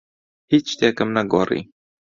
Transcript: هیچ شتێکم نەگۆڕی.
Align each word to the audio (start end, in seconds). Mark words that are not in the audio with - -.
هیچ 0.51 0.65
شتێکم 0.73 1.09
نەگۆڕی. 1.17 1.61